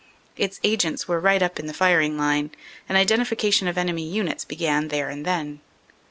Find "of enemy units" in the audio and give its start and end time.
3.67-4.43